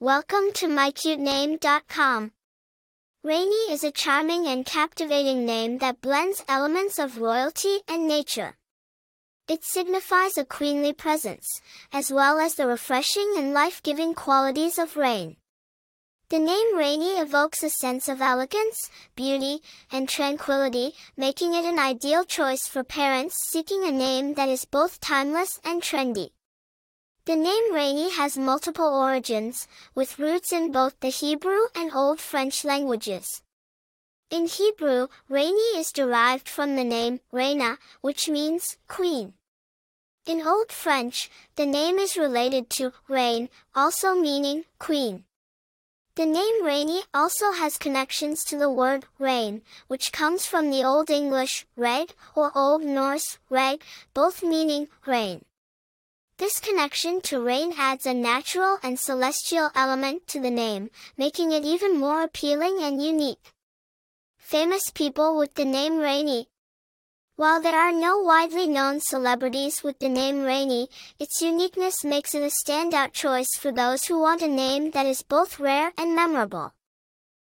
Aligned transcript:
Welcome 0.00 0.52
to 0.54 0.68
mycutename.com. 0.68 2.30
Raynie 3.26 3.70
is 3.72 3.82
a 3.82 3.90
charming 3.90 4.46
and 4.46 4.64
captivating 4.64 5.44
name 5.44 5.78
that 5.78 6.00
blends 6.00 6.44
elements 6.46 7.00
of 7.00 7.18
royalty 7.18 7.78
and 7.88 8.06
nature. 8.06 8.56
It 9.48 9.64
signifies 9.64 10.38
a 10.38 10.44
queenly 10.44 10.92
presence, 10.92 11.48
as 11.92 12.12
well 12.12 12.38
as 12.38 12.54
the 12.54 12.68
refreshing 12.68 13.34
and 13.36 13.52
life-giving 13.52 14.14
qualities 14.14 14.78
of 14.78 14.96
rain. 14.96 15.36
The 16.28 16.38
name 16.38 16.76
Raynie 16.76 17.20
evokes 17.20 17.64
a 17.64 17.68
sense 17.68 18.08
of 18.08 18.20
elegance, 18.20 18.90
beauty, 19.16 19.62
and 19.90 20.08
tranquility, 20.08 20.92
making 21.16 21.54
it 21.54 21.64
an 21.64 21.80
ideal 21.80 22.24
choice 22.24 22.68
for 22.68 22.84
parents 22.84 23.34
seeking 23.48 23.82
a 23.82 23.90
name 23.90 24.34
that 24.34 24.48
is 24.48 24.64
both 24.64 25.00
timeless 25.00 25.58
and 25.64 25.82
trendy. 25.82 26.30
The 27.28 27.36
name 27.36 27.74
Raynie 27.74 28.12
has 28.12 28.38
multiple 28.38 28.86
origins, 28.86 29.68
with 29.94 30.18
roots 30.18 30.50
in 30.50 30.72
both 30.72 30.98
the 31.00 31.10
Hebrew 31.10 31.66
and 31.74 31.94
Old 31.94 32.20
French 32.20 32.64
languages. 32.64 33.42
In 34.30 34.46
Hebrew, 34.46 35.08
Raynie 35.30 35.76
is 35.76 35.92
derived 35.92 36.48
from 36.48 36.74
the 36.74 36.84
name 36.84 37.20
Reina, 37.30 37.76
which 38.00 38.30
means 38.30 38.78
queen. 38.88 39.34
In 40.24 40.40
Old 40.40 40.72
French, 40.72 41.30
the 41.56 41.66
name 41.66 41.98
is 41.98 42.16
related 42.16 42.70
to 42.70 42.94
reine, 43.08 43.50
also 43.74 44.14
meaning 44.14 44.64
queen. 44.78 45.24
The 46.14 46.24
name 46.24 46.64
Raynie 46.64 47.02
also 47.12 47.52
has 47.52 47.76
connections 47.76 48.42
to 48.44 48.56
the 48.56 48.70
word 48.70 49.04
rain, 49.18 49.60
which 49.86 50.12
comes 50.12 50.46
from 50.46 50.70
the 50.70 50.82
Old 50.82 51.10
English 51.10 51.66
reg 51.76 52.14
or 52.34 52.52
Old 52.56 52.84
Norse 52.84 53.36
reg, 53.50 53.82
both 54.14 54.42
meaning 54.42 54.88
rain. 55.04 55.44
This 56.38 56.60
connection 56.60 57.20
to 57.22 57.40
rain 57.40 57.74
adds 57.76 58.06
a 58.06 58.14
natural 58.14 58.78
and 58.80 58.96
celestial 58.96 59.72
element 59.74 60.28
to 60.28 60.38
the 60.38 60.52
name, 60.52 60.88
making 61.16 61.50
it 61.50 61.64
even 61.64 61.98
more 61.98 62.22
appealing 62.22 62.78
and 62.80 63.02
unique. 63.02 63.52
Famous 64.38 64.90
people 64.90 65.36
with 65.36 65.54
the 65.54 65.64
name 65.64 65.94
Raynie. 65.94 66.46
While 67.34 67.60
there 67.60 67.76
are 67.76 67.90
no 67.90 68.18
widely 68.18 68.68
known 68.68 69.00
celebrities 69.00 69.82
with 69.82 69.98
the 69.98 70.08
name 70.08 70.44
Raynie, 70.44 70.86
its 71.18 71.42
uniqueness 71.42 72.04
makes 72.04 72.36
it 72.36 72.42
a 72.42 72.54
standout 72.54 73.12
choice 73.12 73.56
for 73.58 73.72
those 73.72 74.04
who 74.04 74.20
want 74.20 74.40
a 74.40 74.46
name 74.48 74.92
that 74.92 75.06
is 75.06 75.22
both 75.22 75.58
rare 75.58 75.92
and 75.98 76.14
memorable. 76.14 76.72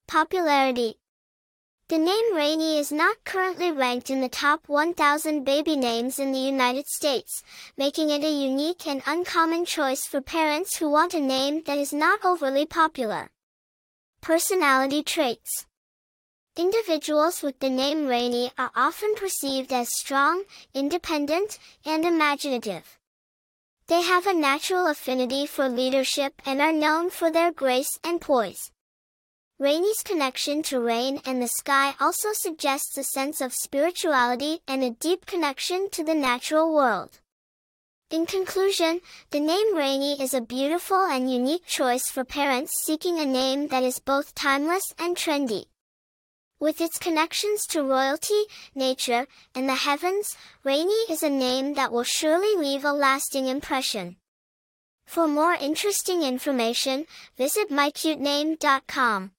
Popularity 0.08 0.98
the 1.92 1.98
name 1.98 2.34
Raynie 2.34 2.80
is 2.80 2.90
not 2.90 3.22
currently 3.26 3.70
ranked 3.70 4.10
in 4.10 4.22
the 4.22 4.30
top 4.30 4.70
1,000 4.70 5.44
baby 5.44 5.76
names 5.76 6.20
in 6.20 6.32
the 6.32 6.40
United 6.40 6.88
States, 6.88 7.44
making 7.76 8.10
it 8.10 8.24
a 8.24 8.32
unique 8.32 8.88
and 8.88 9.04
uncommon 9.06 9.66
choice 9.66 10.06
for 10.06 10.22
parents 10.22 10.78
who 10.78 10.90
want 10.90 11.14
a 11.14 11.20
name 11.20 11.64
that 11.66 11.78
is 11.78 11.92
not 11.92 12.24
overly 12.24 12.66
popular. 12.66 13.30
Personality 14.22 15.04
traits. 15.04 15.66
Individuals 16.56 17.44
with 17.44 17.60
the 17.60 17.70
name 17.70 18.08
Raynie 18.08 18.52
are 18.58 18.72
often 18.74 19.14
perceived 19.16 19.74
as 19.74 19.94
strong, 19.94 20.46
independent, 20.74 21.60
and 21.86 22.06
imaginative. 22.06 23.00
They 23.88 24.02
have 24.02 24.28
a 24.28 24.34
natural 24.34 24.88
affinity 24.88 25.46
for 25.46 25.68
leadership 25.68 26.42
and 26.46 26.62
are 26.62 26.72
known 26.72 27.10
for 27.10 27.30
their 27.30 27.52
grace 27.52 28.00
and 28.02 28.22
poise. 28.22 28.72
Raynie's 29.62 30.02
connection 30.02 30.64
to 30.64 30.80
rain 30.80 31.22
and 31.24 31.40
the 31.40 31.48
sky 31.48 31.94
also 32.00 32.30
suggests 32.34 32.98
a 32.98 33.04
sense 33.04 33.42
of 33.42 33.54
spirituality 33.54 34.62
and 34.68 34.84
a 34.84 34.90
deep 34.90 35.28
connection 35.28 35.88
to 35.92 36.04
the 36.04 36.16
natural 36.16 36.74
world. 36.74 37.20
In 38.10 38.26
conclusion, 38.26 39.02
the 39.30 39.40
name 39.40 39.76
Raynie 39.76 40.20
is 40.20 40.34
a 40.34 40.42
beautiful 40.42 41.06
and 41.06 41.32
unique 41.32 41.68
choice 41.68 42.10
for 42.10 42.24
parents 42.24 42.72
seeking 42.84 43.20
a 43.20 43.26
name 43.26 43.68
that 43.68 43.84
is 43.84 44.00
both 44.00 44.34
timeless 44.34 44.82
and 44.98 45.16
trendy. 45.16 45.66
With 46.60 46.82
its 46.82 46.98
connections 46.98 47.68
to 47.68 47.84
royalty, 47.84 48.46
nature, 48.74 49.28
and 49.54 49.70
the 49.70 49.76
heavens, 49.76 50.36
Raynie 50.66 51.08
is 51.08 51.22
a 51.22 51.30
name 51.30 51.76
that 51.76 51.92
will 51.92 52.04
surely 52.04 52.56
leave 52.56 52.84
a 52.84 52.92
lasting 52.92 53.46
impression. 53.46 54.16
For 55.06 55.28
more 55.28 55.54
interesting 55.54 56.24
information, 56.24 57.06
visit 57.38 57.70
mycutename.com. 57.70 59.32